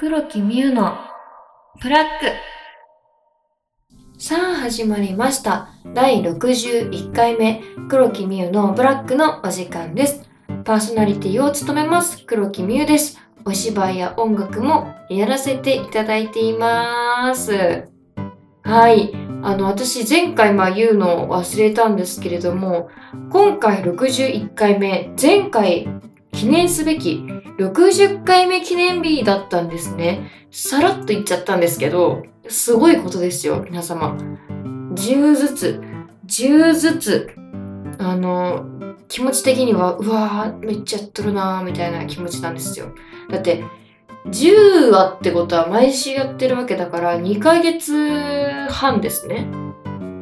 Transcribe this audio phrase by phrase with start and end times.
[0.00, 0.96] 黒木美優の
[1.80, 2.26] プラック。
[4.16, 5.70] さあ始まりました。
[5.92, 10.22] 第61回目、黒木美優のブラックのお時間です。
[10.64, 13.18] パーソナリティを務めます、黒木美優です。
[13.44, 17.88] お芝居や音楽もやらせていただいています。
[18.62, 19.12] はい。
[19.42, 22.88] あの、私前回まあ言うのを忘れたんですけれども、
[23.32, 25.88] 今回61回目、前回
[26.38, 27.24] 記念すべき
[27.58, 30.30] 60回目記念日だったんですね。
[30.52, 34.16] さらっと言っちゃったんですけど、すごいことですよ、皆様。
[34.94, 35.82] 10ずつ、
[36.28, 37.30] 10ずつ、
[37.98, 38.64] あの、
[39.08, 42.94] 気持ち的には、うわー、めっちゃやっとるなー、みたいな気持ちなんですよ。
[43.30, 43.64] だって、
[44.28, 49.48] 10話ってことは毎週やってるわけだから、2ヶ月半ですね。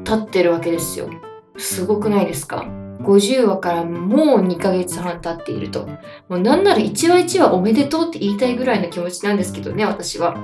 [0.04, 1.10] 経ってるわけですよ。
[1.58, 2.64] すごくないですか？
[3.06, 5.86] 50話からもう2ヶ月半経っていると。
[6.28, 10.36] もうなんなら1話1話おめでとうって言いたいぐらいの気持ちなんですけどね、私は。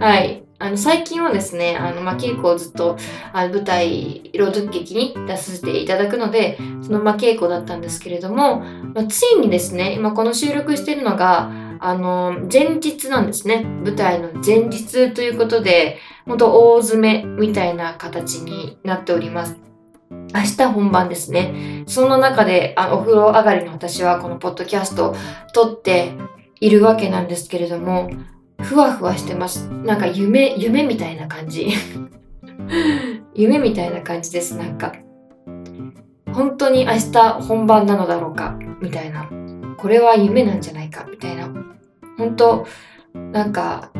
[0.00, 0.42] はい。
[0.58, 2.96] あの、最近はですね、あの、まあ、稽古をずっと、
[3.32, 8.62] あの、舞台、朗読劇に出させていただくので、その、まあ、稽古だったんですけれども、
[8.94, 13.64] ま、ついにですね、今この収録してるのが、あの、前日なんですね。
[13.64, 19.56] 舞台の前日ということで、ほんと大詰めみたいな形になっております。
[20.34, 21.84] 明日本番ですね。
[21.86, 25.16] その中であのお風呂上がりの私はこのポッドキャストを
[25.52, 26.12] 撮って
[26.60, 28.10] いるわけなんですけれども、
[28.60, 29.68] ふわふわしてます。
[29.68, 31.68] なんか夢、夢みたいな感じ。
[33.34, 34.56] 夢みたいな感じです。
[34.56, 34.92] なんか、
[36.32, 37.12] 本当に明日
[37.46, 39.28] 本番なのだろうかみたいな。
[39.76, 41.48] これは夢なんじゃないかみたいな。
[42.18, 42.66] 本当
[43.14, 43.90] なんか、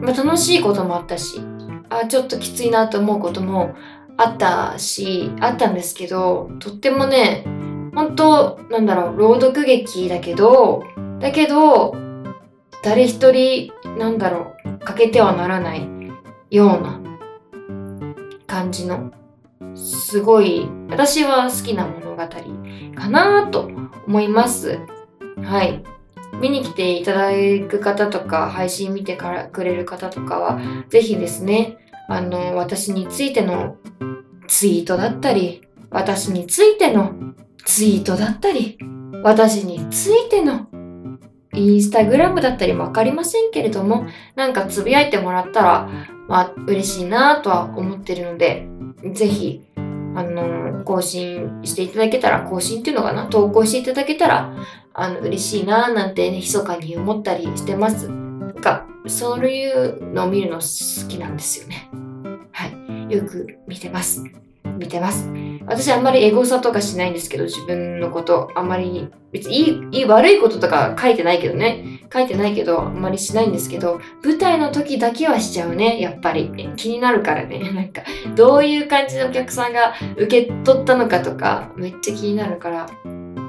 [0.00, 1.40] まあ、楽しいこともあったし、
[1.88, 3.74] あ、ちょっときついなと思うことも
[4.16, 7.44] あったし、あったんですけど、とってもね、
[7.94, 10.84] 本当なんだろう、朗読劇だけど、
[11.20, 11.94] だけど、
[12.82, 15.88] 誰一人、なんだろう、欠けてはならない
[16.50, 17.00] ような
[18.46, 19.12] 感じの、
[19.74, 23.70] すごい、私は好きな物語かなと
[24.06, 24.78] 思います。
[25.42, 25.82] はい。
[26.40, 27.32] 見に来ていただ
[27.68, 30.58] く方とか、配信見てからくれる方とかは、
[30.88, 31.76] ぜひですね、
[32.10, 33.76] あの、私についての
[34.48, 37.12] ツイートだったり、私についての
[37.64, 38.78] ツイートだったり、
[39.22, 40.66] 私についての
[41.54, 45.88] インスタグラムだったりもわかりませんけれども、なんかつぶやいてもらったら、
[46.26, 48.66] まあ嬉しいなとは思ってるので、
[49.12, 54.52] ぜひ、あの、更新していただけたら、更新っていうのかな投稿していただけたら、
[54.94, 58.19] あの、嬉しいななんて、ね、密かに思ったりしてます。
[58.54, 61.88] なんか、そういうのを見るの好きなんですよね。
[62.52, 63.14] はい。
[63.14, 64.24] よく見てます。
[64.76, 65.28] 見てます。
[65.66, 72.00] 私あんまりエゴサとかしないんですけど、自分のこと、あんまり、別にいい、悪いこととか書いてないけどね。
[72.12, 76.50] 書いてないけど、あんまりしないんですけど、舞台の時だけはしちゃうね、やっぱり。
[76.76, 77.60] 気になるからね。
[77.72, 78.02] なんか、
[78.34, 82.86] どういう感じのお客さんが受け取ったのかとか、めっちゃ気になるから、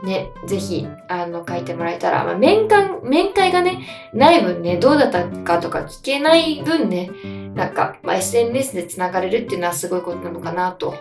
[0.03, 7.11] ね、ぜひ、あの、書いてもらえたら、まあ、面会、面会がね、ない分ね、どうだったかとか聞けない分ね、
[7.53, 10.95] なんか、まあ、SNS で繋がれるっていうのはすごいことなのかなと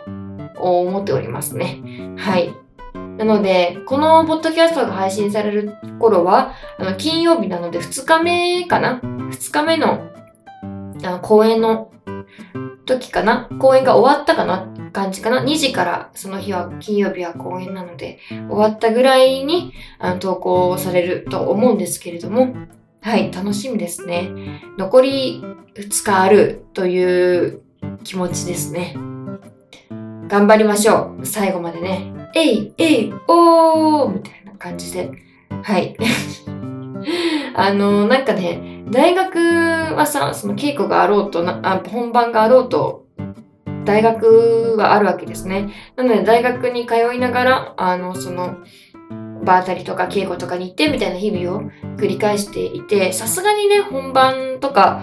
[0.59, 1.81] 思っておりますね。
[2.17, 2.55] はい。
[3.17, 10.11] なので、このポッドキャストが配信される頃は、あの金曜日なので2日目かな ?2 日目の
[11.05, 11.93] あ公演の
[12.87, 13.49] 時かな？
[13.59, 14.67] 公演が終わったかな？
[14.93, 22.57] 感じかな ?2 時からその日は金曜日は公演なので、終わったぐらいにあの投稿されると思うんですけれども、
[23.01, 24.63] はい、楽しみですね。
[24.77, 25.45] 残り
[25.75, 27.63] 2日あるという
[28.03, 28.97] 気持ちですね。
[30.27, 31.27] 頑張りましょう。
[31.27, 32.13] 最後までね。
[32.35, 35.11] えい、えい、おーみたいな感じで。
[35.63, 35.97] はい。
[37.55, 39.39] あの、なんかね、大学
[39.95, 43.07] はさ、その稽古があろうとなあ、本番があろうと、
[43.85, 45.71] 大学はあるわけですね。
[45.97, 48.57] なので、大学に通いながら、あの、その、
[49.45, 55.03] 場当たりとか稽古とかに行ってみたいな日々を繰り返していて、さすがにね、本番とか、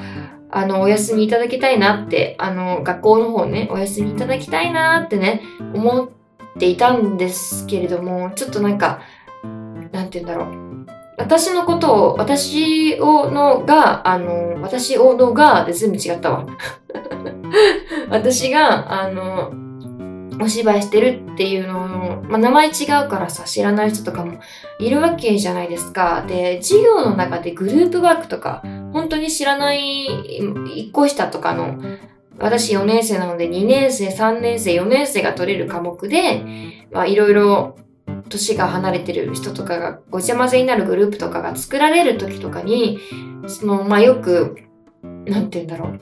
[0.50, 5.41] あの、お休みいただきたいなって、あの、学校の方ね、お休みいただきたいなってね、
[5.73, 6.09] 思っ
[6.57, 9.01] ていたんですけれども、ちょっとなんか、
[9.91, 10.66] なんて言うんだろう。
[11.17, 16.45] 私のことを、私をのが、あの、私をのがで全部違ったわ。
[18.09, 19.51] 私が、あの、
[20.39, 24.39] お芝居してるっていうのの、まあ、名前違うからさ、知らない人とかも
[24.79, 26.23] いるわけじゃないですか。
[26.27, 28.61] で、授業の中でグループワークとか、
[28.93, 30.07] 本当に知らない
[30.39, 31.77] 1個下とかの、
[32.37, 36.43] 私4年生なので2年生、3年生、4年生が取れる科目で、
[36.91, 37.75] まあいろいろ
[38.27, 43.00] 年が離れてる人とかがごちゃ混ぜになるグループとかが作られる時とかに
[43.47, 44.57] そのまあよく
[45.25, 46.00] 何て言うんだろう。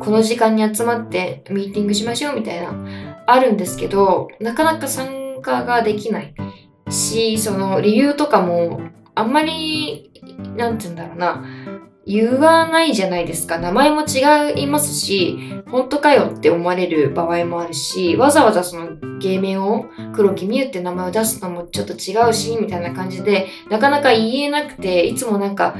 [0.00, 6.34] この時間に集まってミーティングしましょうみたいなあるんですけどなかなか参加ができない。
[6.90, 8.82] しその理由とかも
[9.14, 10.10] あんまり
[10.56, 11.44] 何て言うんだろうな。
[12.06, 13.58] 言わないじゃないですか。
[13.58, 15.38] 名前も違いますし、
[15.70, 25.74] 本当かよって思われる場合もあるし、わざわざその芸名を黒木美優って名前を出すのもちょっと違うし、みたいな感じで、なかなか言えなくて、いつもなんか、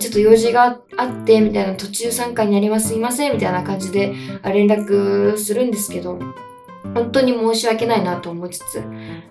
[0.00, 4.14] ちょっと用事があって、みたいな途中参加になります、すいません、みたいな感じで
[4.44, 6.18] 連絡するんですけど、
[6.96, 8.80] 本当に申し訳ないなと思いつつ、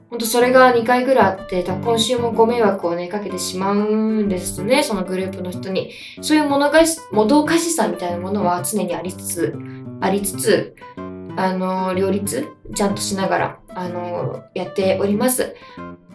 [0.09, 5.91] 本当それが2回ぐらいあって、今週もご迷惑をね、かけてしまうんですね、そのグループの人に。
[6.21, 9.56] そういうものがし、もどかしさみたいなものは常にありつつ、
[10.00, 10.75] ありつつ、
[11.38, 12.45] あの、両立、
[12.75, 15.56] ちゃんとしながら、あの、やっております。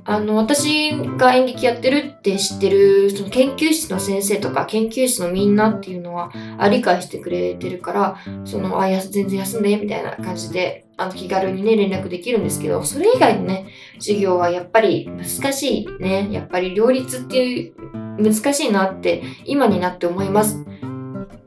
[0.05, 13.67] あの、私が演劇やってるって知ってる、その研究室の先生とか研究室のみんなっていうのは、あ、理解してくれてるから、その、あ、や、全然休んで、みたいな感じで、あの、気軽にね、連絡できるんですけど、それ以外のね、
[13.99, 16.29] 授業はやっぱり難しいね。
[16.31, 17.75] やっぱり両立っていう、
[18.19, 20.65] 難しいなって、今になって思います。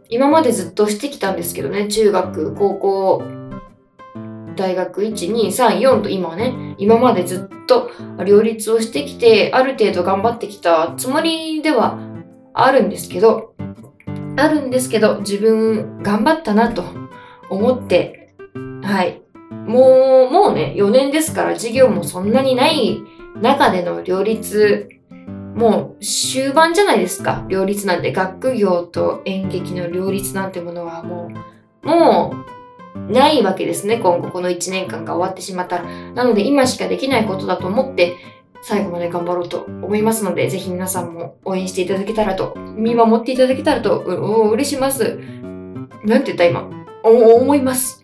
[0.10, 3.24] 今までずっとしてきたんですけどね、中学、高校、
[4.56, 7.90] 大学1234と今はね今までずっと
[8.26, 12.00] 両立をしてきてある程度頑張ってきたつもりでは
[12.54, 13.56] あるんですけど
[14.38, 16.84] あるんですけど自分頑張ったなと
[17.50, 18.34] 思って
[18.84, 19.23] はい
[19.68, 23.02] もうもうね4年ですから授業もそんなにない
[23.42, 24.90] 中での両立
[25.56, 31.30] もう終盤じゃないですか両立なんて学業と演劇の両立なんてものはも
[31.84, 32.54] うもう
[33.12, 35.84] ないわけですね、今後この1年間が終わってしまったら。
[36.14, 38.16] なので今しかできないことだと思って
[38.62, 45.20] 最後まで頑張ろうと思いますので、ぜひ皆さんも応援していただけたらと、見守っていただけたらと、うう嬉しいます。
[46.04, 46.70] なんて言った今？
[47.04, 48.02] お、思います。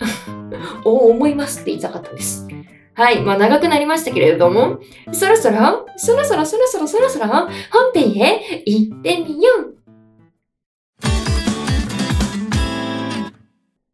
[0.86, 2.48] お、思いますって言いたかったです。
[2.94, 3.22] はい。
[3.22, 4.80] まあ長くなりましたけれども、
[5.14, 7.28] そろそろ、そろそろそろそろそろそろ？
[7.28, 7.50] 本
[7.94, 9.76] 編へ行ってみよう。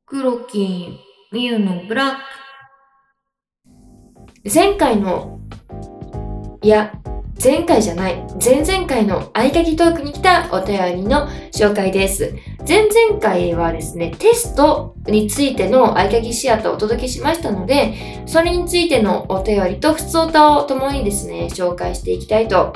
[0.08, 1.00] 黒木
[1.32, 2.20] みゆのブラック
[4.54, 5.40] 前回の
[6.62, 6.94] いや
[7.42, 12.36] 前回じゃない前々回の合鍵トークに来たお便りの紹介です
[12.68, 22.74] 前々回はですねテストについての合鍵シアターをお届けしましたのでそれについてのお便りと普通歌を共にですね紹介していきたいと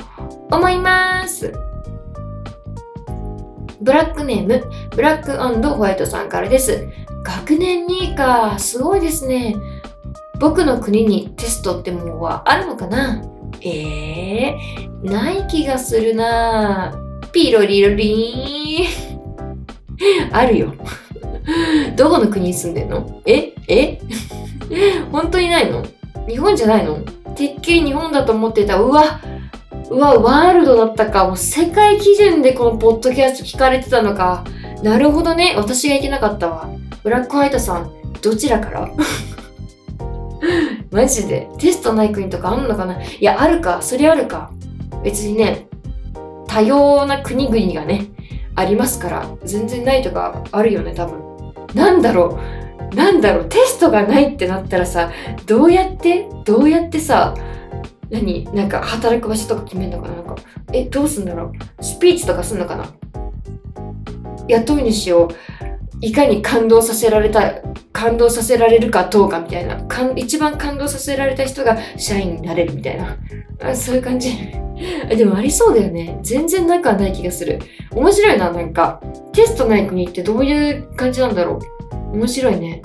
[0.50, 1.52] 思います
[3.80, 5.32] ブラックネーム、ブラック
[5.68, 6.86] ホワイトさんからです。
[7.24, 9.56] 学年2位か、すごいですね。
[10.38, 13.22] 僕の国にテストってものはあるのかな？
[13.62, 16.94] えー、ない気がするな
[17.32, 19.66] ピロリロリーン。
[20.32, 20.74] あるよ。
[21.96, 23.20] どこの国に住んでんの？
[23.26, 23.52] え？
[23.68, 24.00] え？
[25.12, 25.84] 本当にないの？
[26.28, 26.98] 日本じゃないの？
[27.34, 28.78] てっきり日本だと思ってた。
[28.78, 29.20] うわ
[29.90, 31.24] うわ、ワールドだったか。
[31.26, 34.44] もう世界基準でこのポッドキャスト聞かれてたのか。
[34.82, 35.54] なるほどね。
[35.56, 36.68] 私がいけなかったわ。
[37.02, 37.90] ブラックホワイトさん、
[38.22, 38.88] どちらから？
[40.90, 41.48] マジで？
[41.58, 43.02] テストない国とかあんのかな？
[43.02, 43.82] いや、あるか。
[43.82, 44.50] それあるか。
[45.02, 45.66] 別にね、
[46.46, 48.06] 多様な国々がね、
[48.54, 51.20] ありますから、全然ないとかあるよね、多分。
[51.74, 52.38] なんだろ
[52.92, 52.94] う？
[52.94, 53.44] なんだろう？
[53.48, 55.10] テストがないってなったらさ、
[55.46, 56.28] どうやって？
[56.44, 57.34] どうやってさ、
[58.10, 58.44] 何？
[58.52, 60.16] なんか働く場所とか決めるのかな？
[60.16, 60.36] なんか、
[60.72, 61.84] え、どうすんだろう？
[61.84, 62.86] スピーチとかすんのかな？
[64.48, 65.28] 雇い主を
[66.00, 69.78] いかに感動させられた感動させられるかどうかみたいな。
[70.16, 73.16] 一番感動させられた人が社員になれるみたいな。
[73.62, 74.32] あそういう感じ。
[75.14, 76.18] でもありそうだよね。
[76.22, 77.58] 全然なくはない気がする。
[77.92, 79.00] 面白いななんか。
[79.32, 81.58] テストない国ってどういう感じなんだろ
[82.12, 82.16] う。
[82.16, 82.80] 面白いね。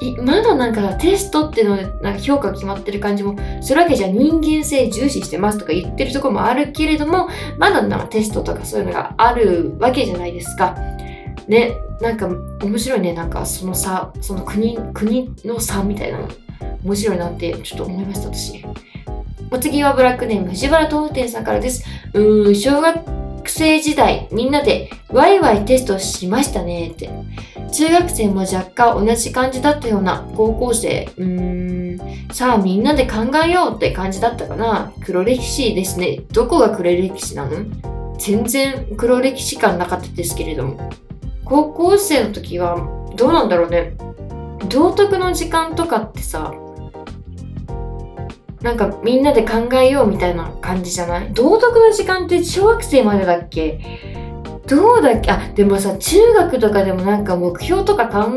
[0.00, 10.76] いまだなんかテストっていうのでなんか評価決まってる感じもするわけじゃ人間性重視してますとか言ってるとこもあるけれどもまだなんかテストとかそういうのがあるわけじゃないですか。
[11.48, 12.28] ねなんか
[12.62, 16.28] 面白いねなんかその差その国国の差みたいなの。
[16.84, 18.64] 面白いなってちょっと思いました私。
[19.50, 21.84] お次はブラックネーム藤原東天さんからです。
[22.12, 23.00] うーん小学
[23.48, 27.10] 生時代みんなでワイワイテストしましたねって。
[27.72, 31.08] 中学生も若干同じ感じだったような高校生。
[31.16, 34.92] うーんさあみんなで考えようって感じだったかな。
[35.00, 36.20] 黒歴史ですね。
[36.32, 37.64] どこが黒歴史なの？
[38.18, 40.90] 全然黒歴史感なかったですけれども。
[41.44, 42.76] 高校生の時は
[43.16, 43.96] どうなんだろうね
[44.68, 46.54] 道徳の時間とかってさ
[48.62, 51.34] なんかみんなで考えようみたいな感じじゃない？
[51.34, 53.78] 道徳の時間って小学生までだっけ？
[54.66, 55.32] どうだっけ？
[55.32, 58.32] あ、でもさ、中学とかでもなんか目標とか考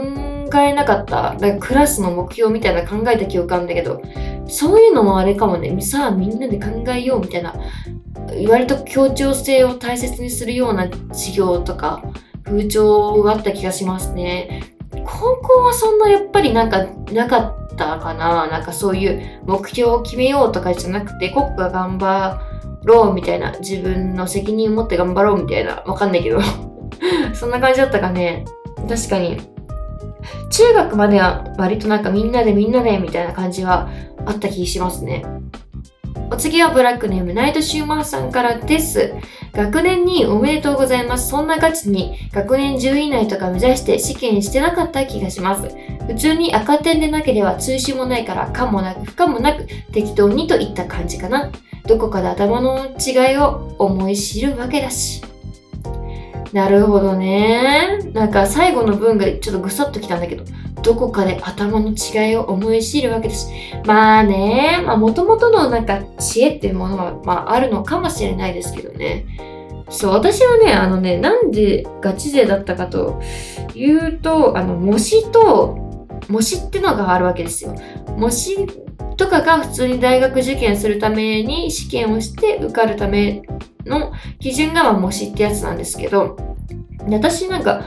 [0.60, 1.36] えなかった？
[1.36, 4.02] だかクラスの目標みたいな考えた記憶あるんだけど、
[4.50, 5.80] そういうのもあれかもね。
[5.80, 7.56] さあみんなで考えようみたいな。
[8.50, 12.04] 割と協調性を大切にするような授業とか
[12.48, 14.64] 風潮があった気がしますね。
[15.06, 22.42] 高校はそんなやっぱりなんかなかったかななんかそういう目標を決めようとかじゃなくて、国家頑張
[22.84, 26.40] ろうみたいな、自分の責任を持って頑張ろうみたいな、わかんないけど
[27.34, 28.46] そんな感じだったかね。
[28.88, 29.38] 確かに。
[30.50, 33.90] 中学までは割となんかみんなでみんなでみたいな感じは
[34.26, 35.26] あった気しますね。
[36.32, 39.14] お次はブラックネームナイトシューマーさんからです。
[39.54, 41.30] 学年におめでとうございます。
[41.30, 45.76] そんなガチに学年10位以内とか目指して試験してなかった気がします。
[46.08, 51.52] 普通に赤点でなければ通信もないからかもなく不可もなく適当にといった感じかな。
[51.88, 55.24] どこかで頭の違いを思い知るわけだし。
[56.54, 58.00] なるほどね。
[58.14, 60.44] なんか最後の文がちょっとぐさっときたんだけど、
[60.88, 63.52] どこかで頭の違いを思い知るわけです。
[63.86, 69.26] まあね、まあ元々のなんか知恵っていうものは、まああるのかもしれないですけどね。
[69.90, 73.22] そう、私はね、あのね、なんでガチ勢だったかと
[73.76, 75.78] いうと、あの、模試と、
[76.30, 77.76] 模試ってのがあるわけですよ。
[78.16, 78.66] 模試
[79.18, 83.42] とかが普通に大学受験するために試験をして受かるため
[83.86, 86.38] の基準がま模試ってやつなんですけど、
[87.10, 87.84] 私なんか、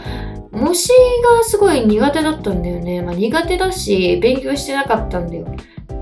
[0.53, 3.03] 模試がすごい苦手だったんだよね。
[3.03, 5.47] まあ、苦手だし、勉強してなかったんだよ。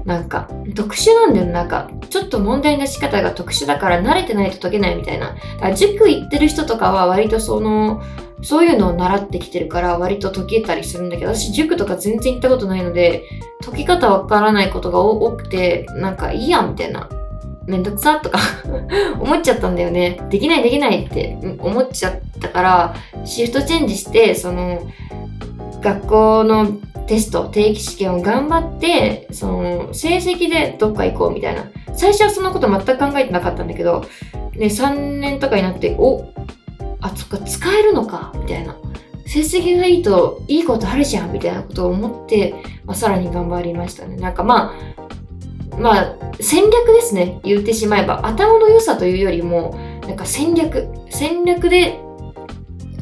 [0.05, 1.47] なんか、特殊なんだよ。
[1.47, 5.35] なんか、ちょっと問題の仕方が特殊だから慣れてないと解けないみたいな。
[5.35, 8.03] だから塾行ってる人とかは割とその、
[8.43, 13.25] そういうのを習ってきてるから割と解けたりするんだけど、私塾とか全然行ったことないので、
[13.63, 17.09] 解き方わからないことが多くて、なんかいいやみたいな。
[17.67, 18.39] めんどくさとか
[19.21, 20.19] 思っちゃったんだよね。
[20.31, 22.95] できないできないって思っちゃったから、
[23.25, 24.89] シフトチェンジして、その、
[25.81, 26.67] 学校の
[27.07, 31.65] テスト、定期試験を頑張って、その、成績でどっか行こうみたいな。
[31.95, 34.05] 最初はそんなこと全く考えてなかったんだけど、
[34.55, 36.33] ね、3年とかになって、お
[37.01, 38.77] あ、そっか、使えるのかみたいな。
[39.27, 42.55] 成績がいいといいことあるじゃんみたいなことを思って、
[42.87, 44.17] まあ、さらに頑張りましたね。
[44.17, 47.41] なんかまあ、まあ、戦略ですね。
[47.45, 48.27] 言ってしまえば。
[48.27, 50.89] 頭の良さというよりも、なんか戦略。
[51.11, 52.01] 戦略で、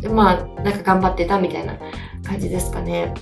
[0.08, 1.76] まあ、なんか頑張ってたみたいな
[2.24, 3.14] 感じですかね。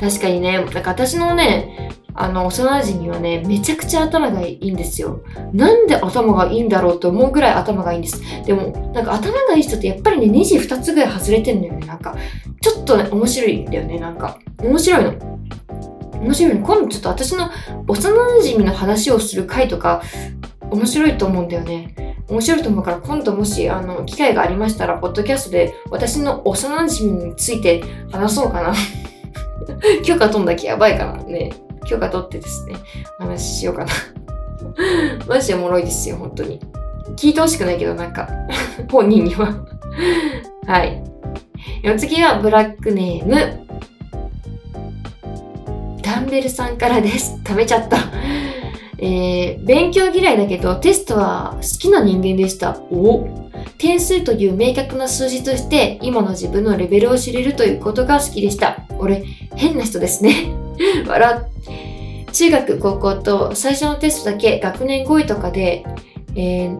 [0.00, 5.22] 確かにね、なんか私のね、あの、幼馴染はね、めちゃくちゃ頭がいいんですよ。
[5.52, 8.22] なんで頭がいいんだろうと思うぐらい頭がいいんです。
[8.44, 11.86] でも、なんか頭がいい人ってやっぱりね、ネジ2つぐらい外れてんだよね。
[11.86, 12.16] なんか、
[12.60, 13.98] ちょっとね、面白いんだよね。
[13.98, 15.14] なんか、面白いの。
[16.20, 16.64] 面白いの。
[16.64, 17.50] 今度ちょっと私の
[17.88, 20.02] 幼馴染の話をする回とか、
[20.70, 21.94] 面白いと思うんだよね。
[22.28, 28.74] 面白いと思うから、今度もし、あの、機会がありましたら、ポッドキャストで私の幼馴染について話そうかな。
[30.04, 31.52] 許可取んだけやばいからね。
[31.86, 32.76] 許可取ってですね、
[33.18, 33.92] 話しようかな。
[35.26, 36.60] マジでおもろいですよ、本当に。
[37.16, 38.28] 聞いてほしくないけど、なんか、
[38.90, 39.54] 本人には
[40.66, 41.02] はい。
[41.84, 43.66] お次は、ブラックネーム。
[46.02, 47.38] ダンベルさんからです。
[47.46, 47.98] 食べちゃった。
[48.98, 52.78] えー、勉強嫌いだけど、テストは好きな人間でした。
[52.90, 53.28] お
[53.78, 58.84] 点数という明確な数字として、今の自分のレベルを知れるということが好きでした。
[58.98, 59.24] 俺、
[59.56, 60.52] 変な人ですね。
[61.06, 61.40] 笑
[62.32, 65.84] 中学、高校と最初のテストだけ学年5位とかで、
[66.34, 66.78] えー、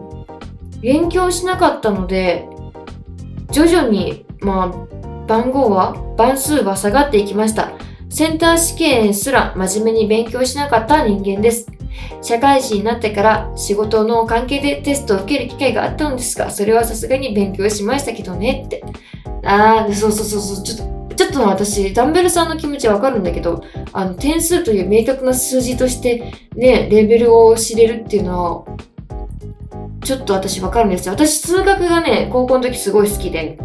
[0.81, 2.45] 勉強しなかったので、
[3.51, 7.71] 徐々に、まあ、番号は、番数は下がっていきました。
[8.15, 11.67] センター試験すら真面目に勉強しなかった人間です。
[12.21, 18.85] 社会人になってから仕事の関係でテストを受ける機会があったのですが、それはさすがに勉強しましたけどねって。
[19.43, 28.77] あー、そうそうそうそう、ちょっとちょっと私、ダンベルさんの気持ちはわかるんだけど、あの、点数という明確な数字として、ね、レベルを知れるっていうのは、
[30.05, 31.13] ちょっと私わかるんですよ。
[31.13, 33.59] 私、数学がね、高校の時すごい好きで、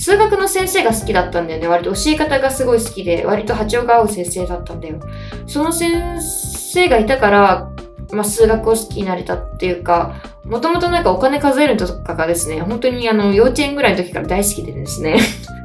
[0.00, 1.68] 数学の先生が好きだったんだよね。
[1.68, 4.98] 割と教え方がすごい好きで、割と波長が合う先生だったんだよ。
[5.46, 7.70] その先生がいたから、
[8.10, 15.18] まあ、数学を好きになれたっていうか、もともとなんかお金数えるとかがですね、本当にあの、幼稚園ぐらいの時から大好きでですね。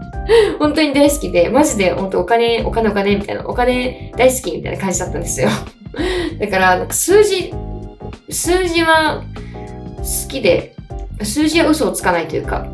[0.60, 5.48] 本当に大好きで、マジで本当お金、お金お金みたいな、お金大好きみたいな感じだったんですよ。
[6.42, 7.54] だから、数字、
[8.30, 9.24] 数字は
[10.00, 10.76] 好きで、
[11.24, 12.68] 数字は嘘をつかないというか、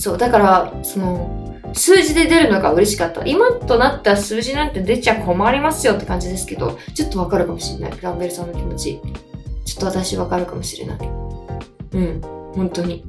[0.00, 3.24] そう、だから、その、数字で出るのが嬉しかった。
[3.26, 8.00] 今となった数字なんて出ちゃ困りますよって感じですけど、ちょっとわかるかもしれない。
[8.00, 9.00] ランベルさんの気持ち。
[9.64, 10.98] ちょっと私わかるかもしれない。
[11.92, 12.20] うん、
[12.54, 13.04] 本当に。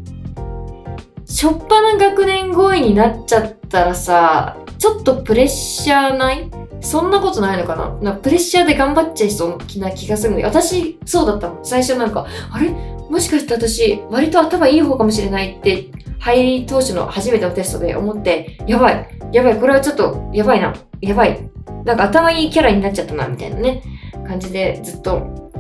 [1.25, 6.51] しょっぱな学年5位になっちゃったらさ、ちょっとプレッシャーない？
[6.81, 8.11] そんなことないのかな？
[8.11, 11.59] なプレッシャーで頑張っちゃいそうな気がするので、私、そうだったの。
[11.63, 12.69] 最初なんか、あれ？
[13.09, 15.87] もしかして私、割と頭いい方かもしれないって
[16.21, 21.49] 入り当初の初めてのテストで思って、やばい、やばい、これはちょっとやばいな、やばい。
[21.83, 23.81] なんか頭いいキャラになっちゃったな、みたいなね、
[24.27, 25.51] 感じでずっと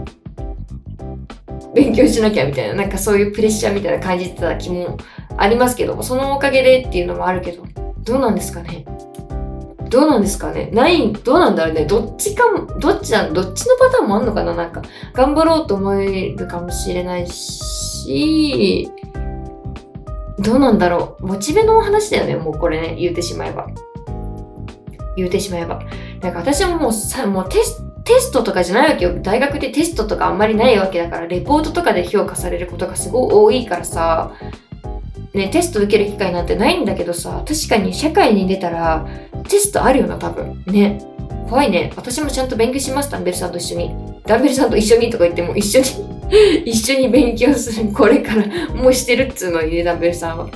[1.73, 4.97] 勉強しなきゃみたいな、なんかそういうプレッシャーみたいな感じてた気も
[5.35, 7.63] ありますけど、そのおかげでっていうのもあるけど、
[8.03, 8.85] どうなんですかね。
[9.89, 18.89] どうなんですかねないどうなんだろうねどっちかも、どっちだどっちのパターンもあんのかななんか、頑張ろうと思えるかもしれないし、
[20.41, 21.27] どうなんだろう。
[21.27, 23.67] モチベの話だよね、もうこれね、言うてしまえば。
[25.15, 25.81] 言うてしまえば。
[26.21, 29.19] なんか私ももうさ、もうテステストとかじゃないわけよ。
[29.21, 34.31] 大学でテストとかあんまりないわけだから、レポートとかで評価されることがすごい多いからさ、
[35.33, 39.07] ね、テスト受ける機会なんてないんだけどさ、確かに社会に出たら、
[39.47, 40.63] テストあるよな、多分。
[40.65, 40.99] ね。
[41.49, 41.91] 怖いね。
[41.95, 43.95] 私もちゃんと勉強します、ダンベルさんと一緒に。
[44.25, 46.10] ダンベルさんと一緒にとか言っても、一緒に
[46.65, 50.49] 一緒に勉強する、これからもうしてるっつうのを言う、ダンベルさんは。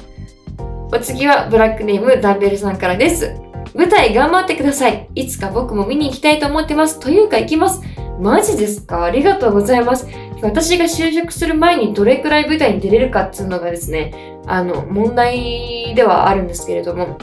[0.91, 3.33] お次はブラックネームダンベルさんからです。
[3.73, 5.09] 舞台頑張ってください。
[5.15, 6.99] いつか僕も見に行きたいと思ってます。
[6.99, 7.81] というか行きます。
[8.21, 9.03] マジですか？
[9.03, 10.07] ありがとうございます。
[10.41, 17.17] 私が就職する前にどれくらい舞台に出れるかっていうのがですね、あの、問題ではあるんですけれども、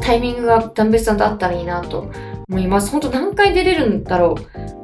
[0.00, 2.10] タイミングがダンベルさんとあったらいいなと
[2.48, 2.90] 思います。
[2.90, 4.81] ほんと何回出れるんだろう。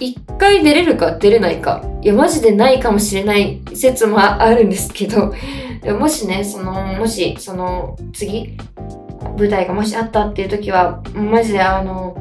[0.00, 1.84] 一回出れるか出れないか。
[2.02, 5.34] いや、マジでないかもしれない説もあるんですけど、
[5.98, 8.56] もしね、その、もし、その、次、
[9.38, 12.16] 舞台がもしあったっていう時は、マジであの、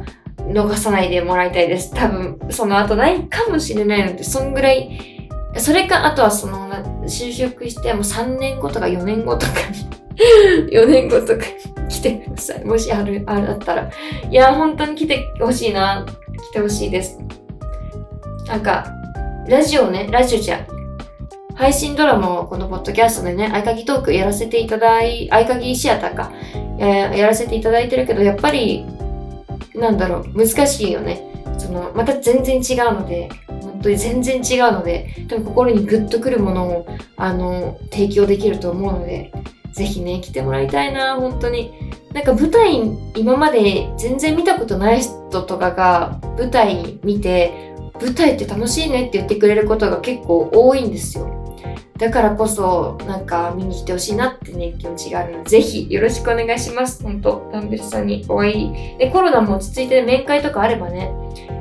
[0.47, 1.93] 逃さないでもらいたいです。
[1.93, 6.69] 多分、その後ないかもしれないので、そんぐらい、それか、あとはその、
[7.05, 9.89] 就職してもう3年後とか4年後とかに
[10.71, 11.45] 4年後とか
[11.79, 12.65] に 来てください。
[12.65, 13.89] もしある、あるだったら。
[14.29, 16.05] いや、本当に来てほしいな。
[16.51, 17.17] 来てほしいです。
[18.49, 18.91] なんか、
[19.47, 20.65] ラジオね、ラジオじゃ、
[21.53, 26.31] 配信ドラマをこのポッドキャストでね、合鍵トークやらせていただい、合鍵シアターか、
[26.79, 28.87] ややらせていただいてるけど、やっぱり、
[29.75, 31.31] なんだろう、難しいよね。
[31.59, 39.31] その、また全然違うので、本当に全然違うので、多分心にグッとくるものを、あの、提供できると思うので、
[39.73, 41.71] ぜひね、来てもらいたいな、本当に。
[42.13, 42.81] なんか舞台、
[43.15, 47.68] 今まで全然見たことない人とかが舞台見て、
[48.01, 51.39] 舞台って楽しいねって言ってくれることが結構多いんですよ。
[51.97, 57.03] だからこそ、なんか見に来てほしいなってね、気持ちがあるので、ぜひよろしくお願いします。
[57.03, 58.97] 本当ダンベルさんにお会い。
[58.97, 61.11] で、コロナも落ち着いて面会とかあればね、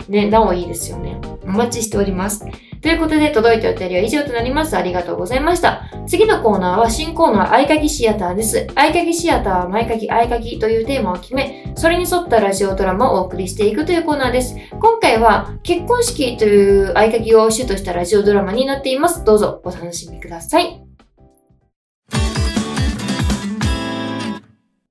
[0.09, 1.21] ね、なおいいですよね。
[1.45, 2.45] お待ちしております。
[2.81, 4.77] ということで、届いたお便りは以上となります。
[4.77, 5.83] ありがとうございました。
[6.07, 8.67] 次のコーナーは新コーナー、合鍵シアターです。
[8.75, 14.55] 合鍵シアターは前鍵合鍵というテーマを決め、それに沿ったラジオドラマをお送りしていくというコーナーです。
[14.81, 19.25] 今回は結婚式という合鍵を主としたラジオドラマになっています。
[19.25, 20.85] どうぞお楽しみください。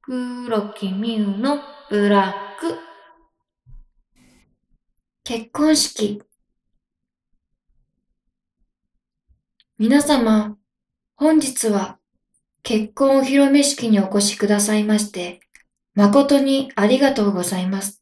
[0.06, 1.60] 黒木美羽の
[1.90, 2.87] ブラック。
[5.30, 6.24] 結婚式
[9.78, 10.56] 皆様、
[11.18, 12.00] 本日は
[12.64, 15.42] 結婚お披露目式にお越しくださいまして、
[15.96, 18.02] 誠にありがとうございます。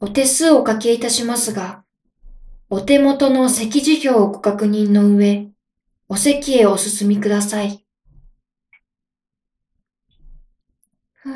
[0.00, 1.84] お手数をおかけいたしますが、
[2.68, 5.52] お手元の席次表をご確認の上、
[6.08, 7.86] お席へお進みください。
[11.12, 11.34] ふぅ、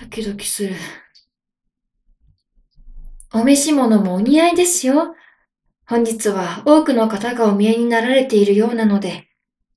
[0.00, 0.74] ドキドキする。
[3.36, 5.16] お召し物もお似合いですよ。
[5.86, 9.26] 本日は多くの方がお見えになられているようなので、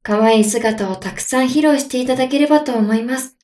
[0.04, 3.36] 可愛い姿をたくさん披露していただければと思います。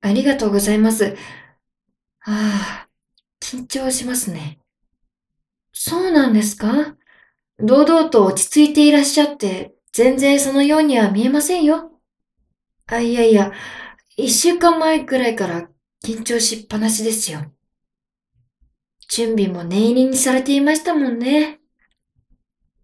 [0.00, 1.16] ありがとうございます。
[2.22, 2.88] ああ、
[3.40, 4.58] 緊張しますね。
[5.72, 6.96] そうなんですか？
[7.60, 11.92] 堂々と落ち着いていらっしゃって、全然そのようには見えませんよ。
[12.88, 13.52] あ、いやいや、
[14.16, 15.68] 一週間前くらいから
[16.04, 17.44] 緊張しっぱなしですよ。
[19.10, 21.58] 準備も念入りにされていましたもんね。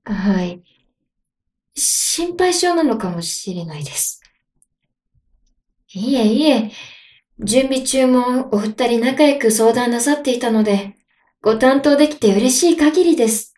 [0.04, 0.62] はい。
[1.74, 4.20] 心配性なのかもしれないです。
[5.94, 6.72] いえいえ、
[7.38, 10.96] 準備中もお二人仲良く相談なさっていたので、
[11.42, 13.54] ご担当できて嬉しい限りです。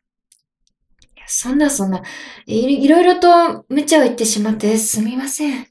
[1.26, 2.02] そんなそんな、
[2.46, 5.66] いいろいろと無茶を言ってしまってすみません。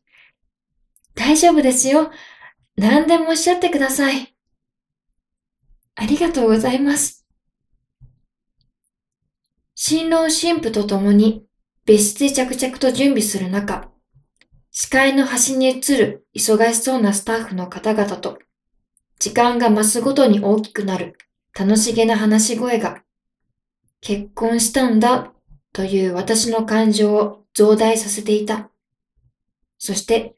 [1.14, 2.12] 大丈夫ですよ。
[2.76, 4.37] 何でもおっしゃってください。
[6.00, 7.26] ありがとうございます。
[9.74, 11.44] 新郎新婦と共に
[11.86, 13.90] 別室で着々と準備する中、
[14.70, 18.38] 視界の端に映る忙しそうなスタッフの方々と、
[19.18, 21.18] 時間が増すごとに大きくなる
[21.58, 23.02] 楽しげな話し声が、
[24.00, 25.34] 結婚したんだ
[25.74, 28.70] という私の感情を増大させていた。
[29.80, 30.36] そして、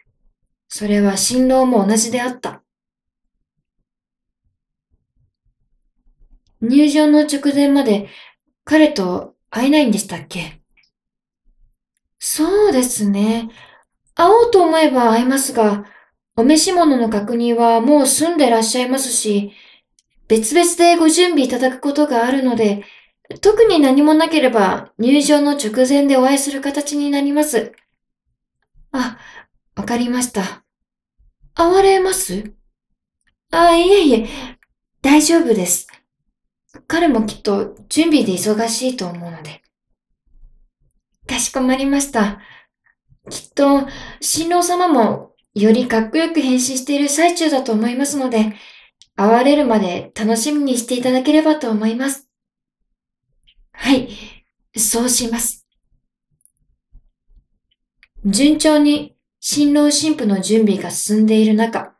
[0.69, 2.63] それは新郎も同じであった。
[6.61, 8.09] 入場の直前まで
[8.63, 10.61] 彼と会えないんでしたっけ？
[12.19, 13.49] そうですね。
[14.15, 15.85] 会おうと思えば会えますが、
[16.35, 19.53] お召し物の確認はもう済んでらっしゃいますし、
[20.27, 22.83] 別々でご準備いただくことがあるので、
[23.41, 27.73] 特に何もなければ入場の直前でお会いする形になります。
[28.91, 29.17] あ、
[29.75, 30.63] わかりました。
[31.55, 32.53] 会われます？
[33.51, 34.29] あ、いえいえ、
[35.01, 35.87] 大丈夫です。
[36.89, 39.61] 彼もきっと準備で忙しいと思うので。
[41.27, 42.39] かしこまりました。
[43.29, 43.87] きっと、
[44.19, 48.55] 新郎様もよりかっこよく変身している最中だと思いますので、
[49.15, 52.27] 会われるまで楽しみにしていただければと思います。
[53.71, 54.09] はい、
[54.75, 55.67] そうします。
[58.25, 61.93] 順調に新郎新婦の準備が進んでいる中、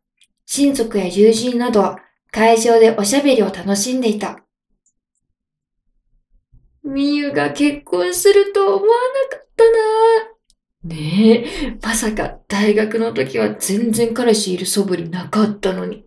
[0.47, 1.99] 親族や友人などは
[2.31, 4.43] 会場でおしゃべりを楽しんでいた。
[6.89, 8.91] みゆが結婚すると思わ
[9.31, 16.05] なかったなねえ、まさか大学の時は全然彼氏いる素振りなかったのに。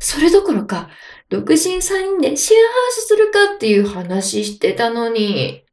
[0.00, 0.90] それどころか、
[1.28, 5.64] 独身3人でシェアハウスするかっていう話してたのに。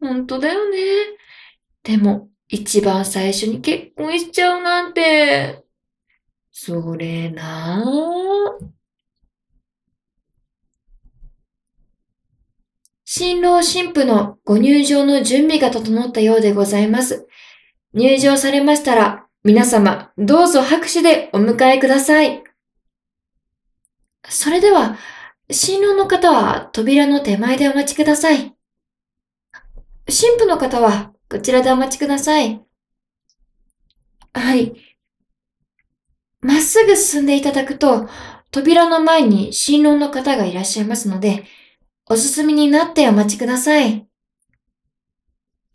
[0.00, 0.78] 本当だよね。
[1.82, 5.64] でも、一番最初に結婚しちゃうなんて。
[6.52, 8.75] それなぁ。
[13.18, 17.26] 新郎新婦のご入場の準備が整ったようでございます。
[17.94, 22.44] 入場されましたら、皆様、どうぞ拍手でお迎えください。
[24.28, 24.98] それでは、
[25.50, 28.54] 新郎の方は扉の手前でお待ちください。
[30.10, 32.62] 新婦の方はこちらでお待ちください。
[34.34, 34.74] はい。
[36.42, 38.10] まっすぐ進んでいただくと、
[38.50, 41.44] 扉の前に新郎の方がいらっしゃいますので、
[42.08, 44.06] お進みになってお待ちください。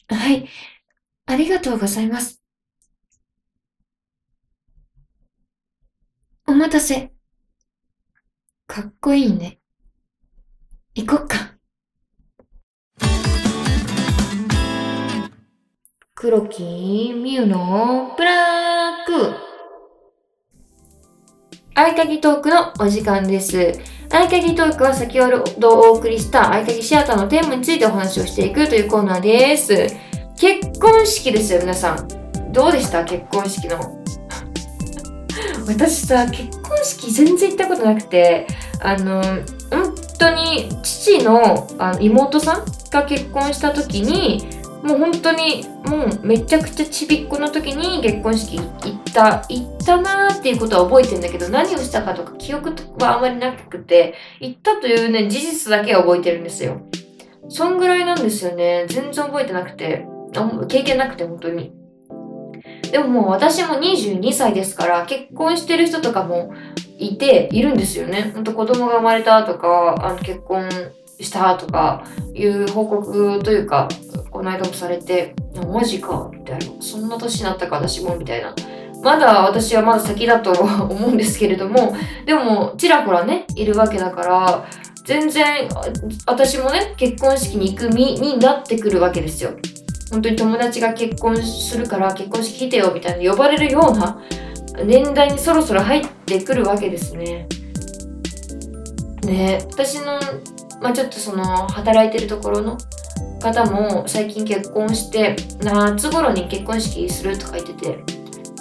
[0.08, 0.48] はい。
[1.26, 2.41] ありがとうございます。
[6.48, 7.12] お待たせ。
[8.65, 9.60] かっこいいね。
[10.96, 11.58] 行こっか。
[16.15, 19.36] 黒木みゆのブラック。
[21.76, 24.01] 合鍵トークのお時間です。
[24.13, 29.74] 合鍵トークは先ほどお送りした合鍵シアターのテーマについてお話をしていくというコーナーです。
[30.38, 32.52] 結婚式ですよ、皆さん。
[32.52, 33.06] どうでした？
[33.06, 33.78] 結婚式の。
[35.67, 38.47] 私さ、結婚式全然行ったことなくて、
[38.82, 39.21] あの、
[39.69, 44.45] 本当に父のあの妹さんが結婚した時に、
[44.84, 56.82] もう本当にもうめちゃくちゃちびっこの時に結婚式行った行ったなーっていうことは覚えてんだけど何をしたかとか記憶はあまりなくて行ったというね事実だけは覚えてるんですよ
[57.50, 60.06] そんぐらいなんですよね全然覚えてなくて
[60.67, 61.74] 経験なくて本当に。
[62.91, 66.54] でももう私も22歳ですから結婚してる人とかも
[66.98, 68.32] いているんですよね。
[68.34, 70.70] ほんと子供が生まれたとかあの結婚
[71.20, 73.88] したとかいう報告というか
[74.32, 75.36] この間もされて
[75.72, 78.56] マジかみたいなそんな年になったか私もみたいな
[79.04, 84.65] まだ私はまだ先だと 思うんですけれどもでもちらほらねいるわけだから
[85.04, 85.67] 全然
[86.26, 89.52] 私もね結婚式に行く身になってくるわけですよ。
[90.12, 94.22] 本当に友達が結婚するから結婚式来てよみたいな呼ばれるような
[94.86, 97.48] 年代にそろそろ入ってくるわけですね。
[99.22, 100.20] で私の、
[100.82, 102.78] まあ、ちょっとその働いてるところの
[103.41, 108.04] 方も最近結婚して夏頃に結婚式するとか言ってて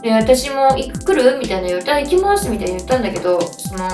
[0.02, 3.88] で私も行く来るみたいな言ったら行きますみたいに言ったんだけどその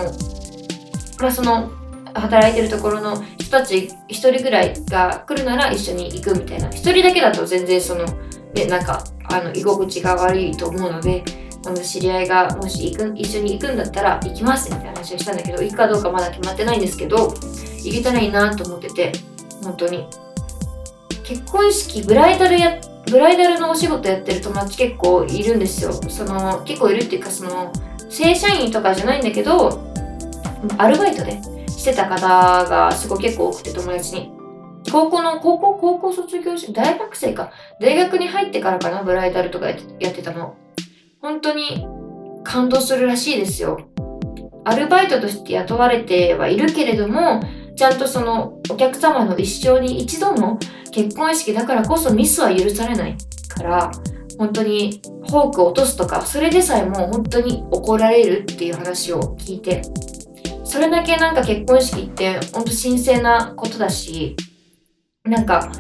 [1.21, 1.71] まあその
[2.15, 6.69] 働いてるところの人たち1人ぐらいが来るなら一緒に行くみたいな。
[6.69, 8.05] 1人だけだと全然その
[8.55, 11.25] ねなんかあの居心地が悪いと思うので
[11.67, 17.35] あの知り合いがもし行く一緒に行くんだったら行きますみたいな話をしたんだけど行くかどうかまだ決まってないんですけど
[17.83, 19.13] 行けたらいいなと思ってて
[19.63, 20.07] 本当に。
[21.27, 25.93] 結婚式ブライダルやブライダルのお仕事やってる友達結構いるんですよ。
[25.93, 27.73] その結構いるっていうかその
[28.09, 29.81] 正社員とかじゃないんだけど
[30.79, 34.33] アルバイトでしてた方がすごい結構多くて友達に。
[34.93, 37.51] 高校の高校高校卒業して大学生か。
[37.81, 39.79] 大学に入ってからかなブライダルとかやっ
[40.15, 40.55] てたの。
[41.21, 41.85] 本当に
[42.45, 43.81] 感動するらしいですよ。
[44.65, 47.41] アルバイトとして雇われてはいるけれども
[47.77, 50.59] ちゃんとそのお客様の一生に一度の
[50.91, 53.17] 結婚式だからこそミスは許されない
[53.49, 53.93] から
[54.39, 59.83] 本当にフォークを落とすとかそれでさえも本当に怒られるっていう話を聞いて
[60.65, 64.37] それだけなんか結婚式って本当神聖なことだし
[65.25, 65.71] なんか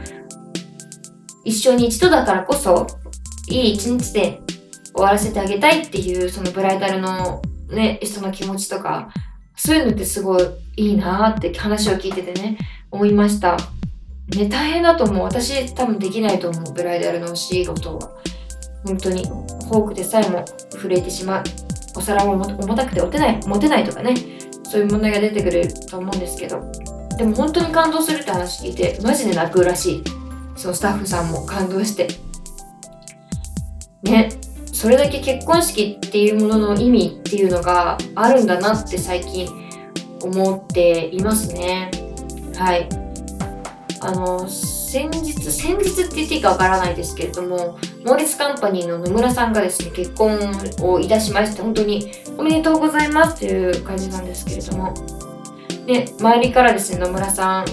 [1.45, 2.87] 一生に一度だからこそ
[3.49, 4.41] いい一日で
[4.95, 9.13] 終わらせてあげたいっていうそのブライダルのね人の気持ちとか
[9.57, 10.43] そういうのってすごい
[10.77, 12.59] いいなって話を聞いててね
[12.91, 13.57] 思いました。
[14.37, 15.25] ね大変だと思う。
[15.25, 18.11] 私多分できないと思うブライダルのお仕事は。
[18.85, 21.45] 本当にフォークでさえも震えてしまう。
[21.97, 24.15] お皿も重たくて持てない持てないとかね
[24.65, 26.61] そういう問題が出てくると思うんですけど。
[27.17, 30.05] でも本当に感動するって話聞いてマジで泣くらしい。
[30.55, 32.09] そのスタッフさんも感動して。
[34.03, 34.29] ね
[34.77, 39.49] それだけ結婚式っていうものの意味っていうのがあるんだなって最近
[40.21, 41.91] 思っていますね。
[42.55, 42.87] はい。
[44.03, 50.39] あの先日先日って言っていいかわからないですけれどもモーレスカンパニーの野村さんがですね結婚
[50.83, 54.93] をいたしまして本当におめでとうございますという感じなんですけれども。
[55.87, 57.65] で周りからですね野村さん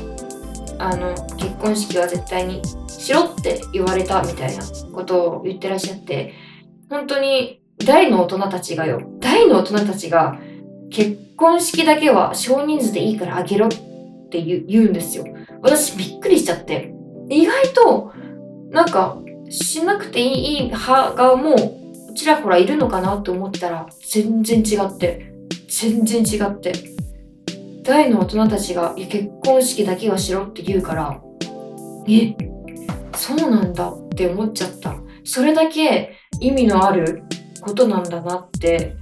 [0.80, 4.64] あの結婚式は絶対にしろって言われたみたいな
[4.94, 6.34] ことを言ってらっしゃって
[6.94, 9.02] 本当に大の大人たちがよ。
[9.20, 10.38] 大の大人たちが
[10.92, 13.70] 結婚式だけは少人数でいいからあげろっ
[14.30, 15.26] て言うんですよ。
[15.64, 16.94] 私びっくりしちゃって。
[17.30, 18.14] 意外と
[18.70, 19.18] なんか
[19.50, 25.34] しなくていい派がもうちらほらいるのかなって思ったら全然違って。
[25.68, 26.74] 全然違って。
[27.82, 31.20] 大の大人たちが結婚式だけはしろって言うから
[32.08, 32.34] え
[33.16, 34.94] そうなんだって思っちゃった。
[35.24, 37.24] それだけ意味のある
[37.62, 38.96] ことなんだなって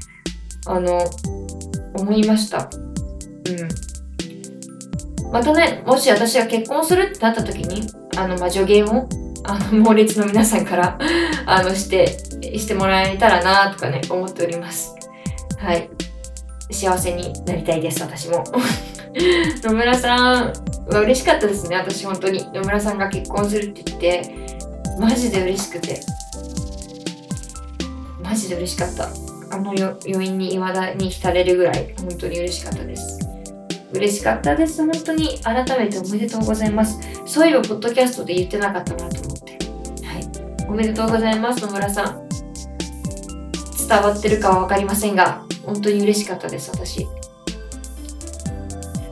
[0.66, 1.04] あの
[1.96, 2.70] 思いました。
[3.50, 5.32] うん。
[5.32, 9.08] またねもし私が結婚するってなった時にあの、まあ、助言を
[9.44, 11.00] あの 猛烈の皆さんから
[11.46, 12.08] あのして
[12.58, 14.96] してもらえたらなとかね思っております。
[15.58, 15.90] はい。
[16.70, 18.44] 幸せになりたいです私も。
[19.64, 20.54] 野村さん
[20.90, 22.46] は嬉しかったですね私本当に。
[22.54, 24.36] 野村さんが結婚するって言って
[25.00, 26.00] マジで嬉しくて。
[28.32, 29.10] マジで嬉しかった。
[29.54, 33.20] あの余韻に未だに浸れるぐらい本当に嬉しかったです。
[33.92, 34.86] 嬉しかったです。
[34.86, 36.98] 本当に改めておめでとうございます。
[37.26, 39.58] そういえばポッドキャストで言ってなかったなと思って。
[40.06, 40.70] はい。
[40.70, 42.30] おめでとうございます野村さん。
[43.86, 47.06] 伝わってるかは分かりませんが本当に嬉しかったです私。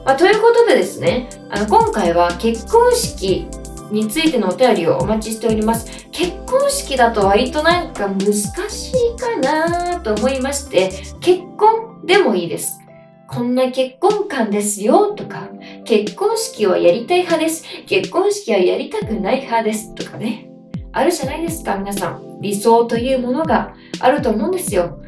[0.06, 3.46] まあ、ということでですねあの今回は結婚式
[3.90, 5.99] についてのお便りをお待ちしております。
[6.20, 10.90] 結婚式だと割となんか難しいかなと思いまして、
[11.22, 12.78] 結婚でもいいです。
[13.26, 15.48] こんな結婚観ですよとか、
[15.86, 17.64] 結婚式はやりたい派です。
[17.86, 20.50] 結婚式はやりたくない派ですとかね。
[20.92, 22.38] あるじゃないですか、皆さん。
[22.42, 25.00] 理想というものがあると思うんですよ。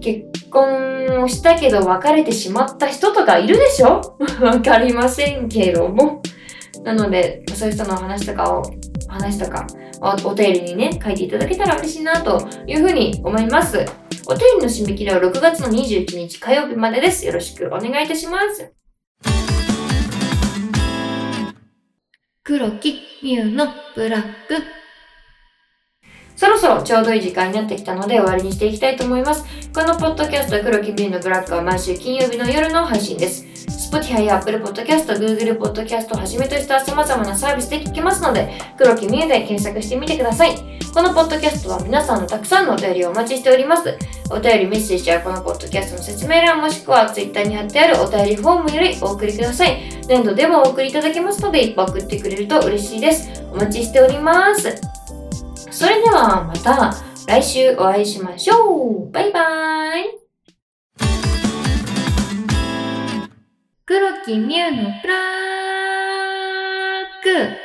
[0.00, 4.00] 結婚をしたけど別れてしまった人とかいるでしょ？
[4.40, 6.22] わかりませんけども。
[6.84, 8.62] なので、そういう人の話とかを、
[9.08, 9.66] 話とか
[10.00, 13.78] お便りにね、書いていただけたら嬉しいなというふうに思います。
[14.26, 17.26] お便りの締め切りは6月の21日火曜日までです。
[17.26, 18.72] よろしくお願いいたします。
[22.42, 24.28] 黒木ミュウのブラック。
[26.36, 29.44] そろそろちょうどいい時間になってきたので終わりにしていきたいと思います。
[29.72, 33.53] このポッドキャスト黒木ミュウのブラックは毎週金曜日の夜の配信です。
[33.68, 40.56] Spotify や Apple Podcast、Google Podcast をはじめとした様々なサービスで聞けますので、黒木美優で検索してみてください。
[40.94, 43.98] このポッドキャストは皆さんのたくさんのお便りをお待ちしております。
[44.30, 49.80] お便りメッセージはこのポッドキャストの説明欄もしくは Twitter に貼ってあるお便りフォームよりお送りください。
[50.08, 53.42] 何度でもお送りいただけますので、いっぱい送ってくれると嬉しいです。
[53.52, 54.80] お待ちしております。
[55.70, 56.94] それではまた
[57.26, 59.10] 来週お会いしましょう。
[59.10, 60.23] バイバーイ。
[63.94, 65.14] 黒木美羽のプラ
[67.04, 67.63] ック。